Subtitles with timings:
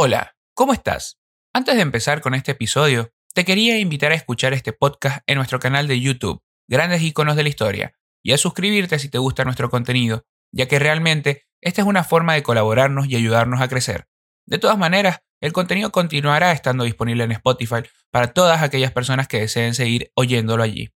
[0.00, 1.18] Hola, ¿cómo estás?
[1.52, 5.58] Antes de empezar con este episodio, te quería invitar a escuchar este podcast en nuestro
[5.58, 9.70] canal de YouTube, Grandes Iconos de la Historia, y a suscribirte si te gusta nuestro
[9.70, 14.06] contenido, ya que realmente esta es una forma de colaborarnos y ayudarnos a crecer.
[14.46, 19.40] De todas maneras, el contenido continuará estando disponible en Spotify para todas aquellas personas que
[19.40, 20.90] deseen seguir oyéndolo allí.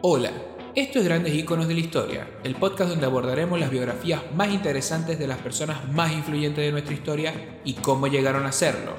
[0.00, 0.30] Hola,
[0.76, 5.20] esto es Grandes Iconos de la Historia, el podcast donde abordaremos las biografías más interesantes
[5.20, 8.96] de las personas más influyentes de nuestra historia y cómo llegaron a serlo.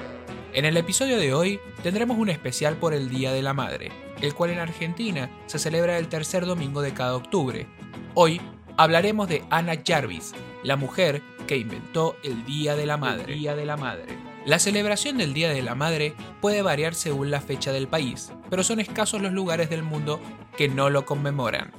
[0.53, 3.91] En el episodio de hoy tendremos un especial por el Día de la Madre,
[4.21, 7.67] el cual en Argentina se celebra el tercer domingo de cada octubre.
[8.13, 8.39] Hoy
[8.77, 10.31] hablaremos de Anna Jarvis,
[10.63, 13.33] la mujer que inventó el Día de la Madre.
[13.33, 14.17] Día de la Madre.
[14.45, 18.63] La celebración del Día de la Madre puede variar según la fecha del país, pero
[18.63, 20.21] son escasos los lugares del mundo
[20.57, 21.71] que no lo conmemoran.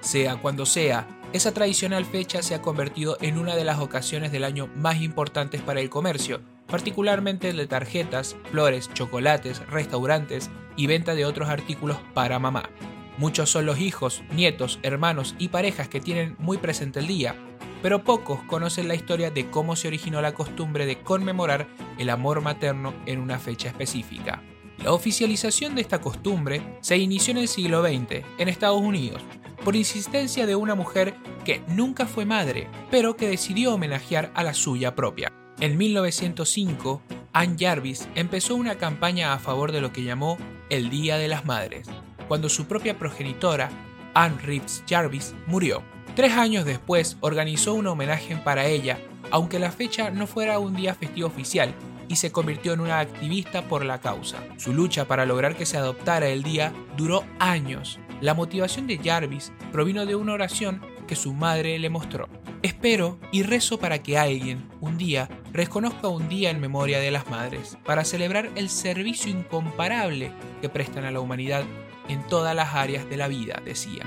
[0.00, 4.44] Sea cuando sea, esa tradicional fecha se ha convertido en una de las ocasiones del
[4.44, 11.24] año más importantes para el comercio, particularmente de tarjetas, flores, chocolates, restaurantes y venta de
[11.24, 12.70] otros artículos para mamá.
[13.18, 17.34] Muchos son los hijos, nietos, hermanos y parejas que tienen muy presente el día,
[17.82, 21.66] pero pocos conocen la historia de cómo se originó la costumbre de conmemorar
[21.98, 24.42] el amor materno en una fecha específica.
[24.78, 29.22] La oficialización de esta costumbre se inició en el siglo XX, en Estados Unidos,
[29.64, 34.54] por insistencia de una mujer que nunca fue madre, pero que decidió homenajear a la
[34.54, 35.32] suya propia.
[35.58, 40.38] En 1905, Anne Jarvis empezó una campaña a favor de lo que llamó
[40.68, 41.88] el Día de las Madres,
[42.28, 43.70] cuando su propia progenitora,
[44.14, 45.82] Anne Reeves Jarvis, murió.
[46.14, 48.98] Tres años después organizó un homenaje para ella,
[49.30, 51.74] aunque la fecha no fuera un día festivo oficial,
[52.08, 54.38] y se convirtió en una activista por la causa.
[54.56, 57.98] Su lucha para lograr que se adoptara el día duró años.
[58.20, 62.28] La motivación de Jarvis provino de una oración que su madre le mostró.
[62.62, 67.28] Espero y rezo para que alguien, un día, reconozca un día en memoria de las
[67.30, 71.64] madres, para celebrar el servicio incomparable que prestan a la humanidad
[72.08, 74.04] en todas las áreas de la vida, decía.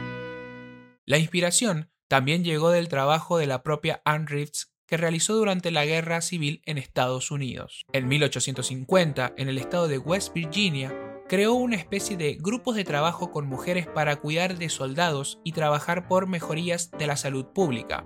[1.06, 5.86] La inspiración también llegó del trabajo de la propia Anne Reeves que realizó durante la
[5.86, 7.86] Guerra Civil en Estados Unidos.
[7.94, 10.92] En 1850, en el estado de West Virginia,
[11.28, 16.08] creó una especie de grupos de trabajo con mujeres para cuidar de soldados y trabajar
[16.08, 18.04] por mejorías de la salud pública.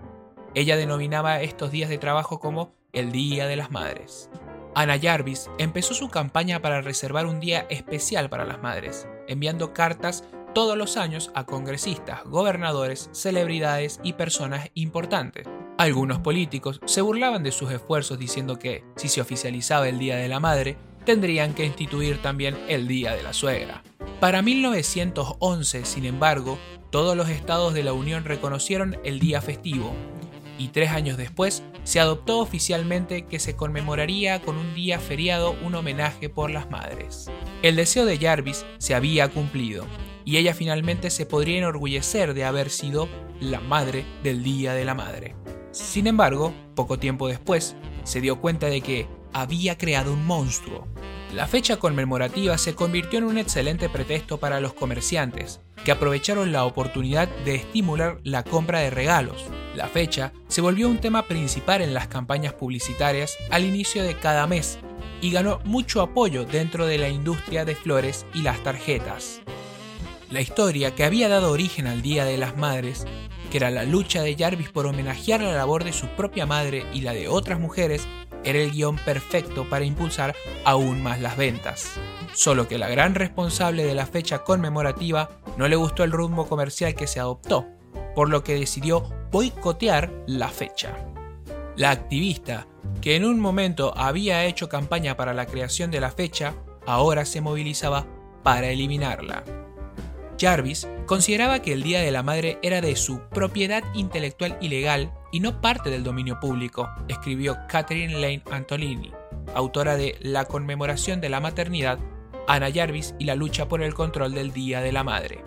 [0.55, 4.29] Ella denominaba estos días de trabajo como el Día de las Madres.
[4.75, 10.25] Anna Jarvis empezó su campaña para reservar un día especial para las madres, enviando cartas
[10.53, 15.47] todos los años a congresistas, gobernadores, celebridades y personas importantes.
[15.83, 20.29] Algunos políticos se burlaban de sus esfuerzos diciendo que, si se oficializaba el Día de
[20.29, 23.83] la Madre, tendrían que instituir también el Día de la Suegra.
[24.21, 26.57] Para 1911, sin embargo,
[26.89, 29.93] todos los estados de la Unión reconocieron el día festivo,
[30.57, 35.75] y tres años después se adoptó oficialmente que se conmemoraría con un día feriado un
[35.75, 37.29] homenaje por las madres.
[37.61, 39.85] El deseo de Jarvis se había cumplido,
[40.23, 43.09] y ella finalmente se podría enorgullecer de haber sido
[43.41, 45.35] la madre del Día de la Madre.
[45.73, 50.87] Sin embargo, poco tiempo después, se dio cuenta de que había creado un monstruo.
[51.33, 56.65] La fecha conmemorativa se convirtió en un excelente pretexto para los comerciantes, que aprovecharon la
[56.65, 59.45] oportunidad de estimular la compra de regalos.
[59.75, 64.45] La fecha se volvió un tema principal en las campañas publicitarias al inicio de cada
[64.45, 64.77] mes
[65.21, 69.41] y ganó mucho apoyo dentro de la industria de flores y las tarjetas.
[70.33, 73.05] La historia que había dado origen al Día de las Madres,
[73.51, 77.01] que era la lucha de Jarvis por homenajear la labor de su propia madre y
[77.01, 78.07] la de otras mujeres,
[78.43, 80.33] era el guion perfecto para impulsar
[80.65, 81.91] aún más las ventas.
[82.33, 86.95] Solo que la gran responsable de la fecha conmemorativa no le gustó el rumbo comercial
[86.95, 87.67] que se adoptó,
[88.15, 90.95] por lo que decidió boicotear la fecha.
[91.75, 92.65] La activista,
[93.01, 96.55] que en un momento había hecho campaña para la creación de la fecha,
[96.87, 98.07] ahora se movilizaba
[98.41, 99.43] para eliminarla.
[100.39, 105.39] Jarvis consideraba que el Día de la Madre era de su propiedad intelectual ilegal y
[105.39, 109.11] no parte del dominio público, escribió Catherine Lane Antolini,
[109.53, 111.99] autora de La conmemoración de la maternidad,
[112.47, 115.43] Anna Jarvis y la lucha por el control del Día de la Madre.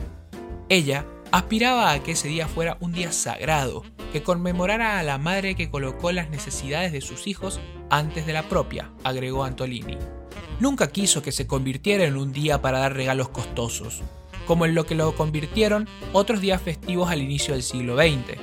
[0.69, 5.55] Ella aspiraba a que ese día fuera un día sagrado, que conmemorara a la madre
[5.55, 7.61] que colocó las necesidades de sus hijos
[7.91, 9.99] antes de la propia, agregó Antolini.
[10.59, 14.03] Nunca quiso que se convirtiera en un día para dar regalos costosos,
[14.47, 18.39] como en lo que lo convirtieron otros días festivos al inicio del siglo XX.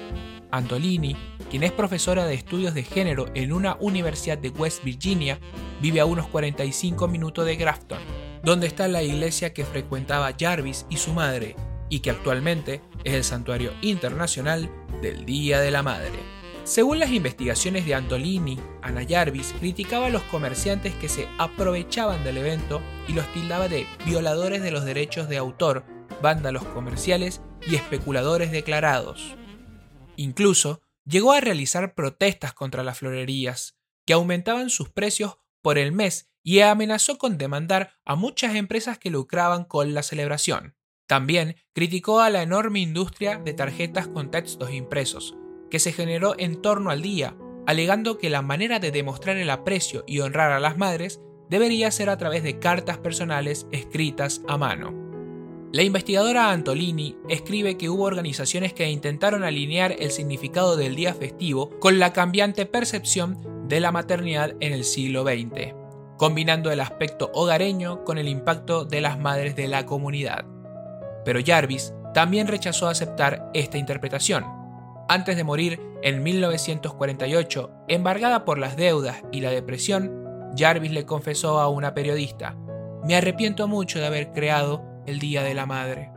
[0.51, 1.15] Antolini,
[1.49, 5.39] quien es profesora de estudios de género en una universidad de West Virginia,
[5.81, 7.99] vive a unos 45 minutos de Grafton,
[8.43, 11.55] donde está la iglesia que frecuentaba Jarvis y su madre,
[11.89, 14.69] y que actualmente es el santuario internacional
[15.01, 16.33] del Día de la Madre.
[16.63, 22.37] Según las investigaciones de Antolini, Ana Jarvis criticaba a los comerciantes que se aprovechaban del
[22.37, 25.83] evento y los tildaba de violadores de los derechos de autor,
[26.21, 29.35] vándalos comerciales y especuladores declarados.
[30.15, 36.29] Incluso llegó a realizar protestas contra las florerías, que aumentaban sus precios por el mes
[36.43, 40.75] y amenazó con demandar a muchas empresas que lucraban con la celebración.
[41.07, 45.35] También criticó a la enorme industria de tarjetas con textos impresos,
[45.69, 50.03] que se generó en torno al día, alegando que la manera de demostrar el aprecio
[50.05, 55.02] y honrar a las madres debería ser a través de cartas personales escritas a mano.
[55.73, 61.71] La investigadora Antolini escribe que hubo organizaciones que intentaron alinear el significado del día festivo
[61.79, 65.73] con la cambiante percepción de la maternidad en el siglo XX,
[66.15, 70.45] combinando el aspecto hogareño con el impacto de las madres de la comunidad.
[71.25, 74.45] Pero Jarvis también rechazó aceptar esta interpretación.
[75.09, 81.59] Antes de morir en 1948, embargada por las deudas y la depresión, Jarvis le confesó
[81.59, 82.55] a una periodista,
[83.03, 86.11] me arrepiento mucho de haber creado el Día de la Madre.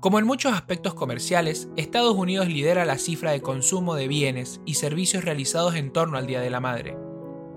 [0.00, 4.74] Como en muchos aspectos comerciales, Estados Unidos lidera la cifra de consumo de bienes y
[4.74, 6.96] servicios realizados en torno al Día de la Madre.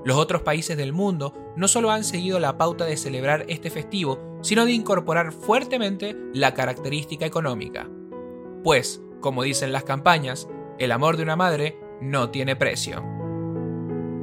[0.06, 4.38] Los otros países del mundo no solo han seguido la pauta de celebrar este festivo,
[4.44, 7.90] sino de incorporar fuertemente la característica económica.
[8.64, 13.04] Pues, como dicen las campañas, el amor de una madre no tiene precio.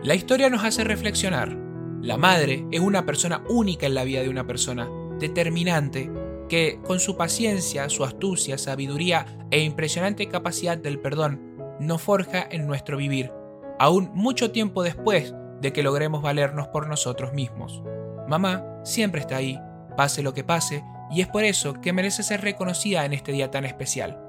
[0.04, 1.58] La historia nos hace reflexionar.
[2.00, 4.88] La madre es una persona única en la vida de una persona,
[5.22, 6.10] determinante
[6.48, 11.40] que, con su paciencia, su astucia, sabiduría e impresionante capacidad del perdón,
[11.80, 13.32] nos forja en nuestro vivir,
[13.78, 17.82] aún mucho tiempo después de que logremos valernos por nosotros mismos.
[18.28, 19.58] Mamá siempre está ahí,
[19.96, 23.50] pase lo que pase, y es por eso que merece ser reconocida en este día
[23.50, 24.20] tan especial.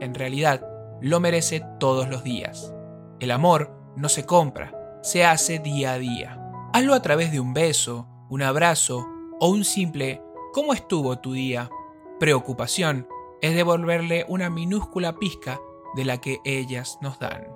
[0.00, 0.66] En realidad,
[1.00, 2.72] lo merece todos los días.
[3.20, 6.40] El amor no se compra, se hace día a día.
[6.72, 9.06] Hazlo a través de un beso, un abrazo
[9.40, 10.22] o un simple
[10.58, 11.70] ¿Cómo estuvo tu día?
[12.18, 13.06] Preocupación
[13.40, 15.60] es devolverle una minúscula pizca
[15.94, 17.46] de la que ellas nos dan.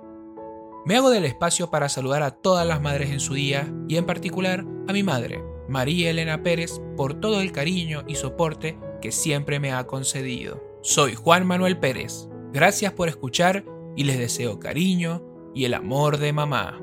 [0.85, 4.05] Me hago del espacio para saludar a todas las madres en su día y en
[4.05, 9.59] particular a mi madre, María Elena Pérez, por todo el cariño y soporte que siempre
[9.59, 10.63] me ha concedido.
[10.81, 12.29] Soy Juan Manuel Pérez.
[12.53, 13.65] Gracias por escuchar
[13.97, 15.21] y les deseo cariño
[15.53, 16.79] y el amor de mamá.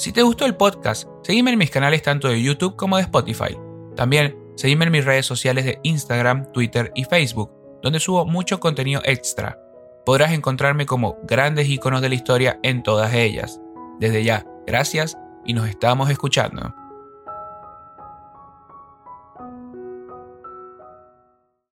[0.00, 3.54] Si te gustó el podcast, seguime en mis canales tanto de YouTube como de Spotify.
[3.96, 7.52] También seguime en mis redes sociales de Instagram, Twitter y Facebook,
[7.82, 9.58] donde subo mucho contenido extra.
[10.06, 13.60] Podrás encontrarme como grandes iconos de la historia en todas ellas.
[13.98, 16.74] Desde ya, gracias y nos estamos escuchando.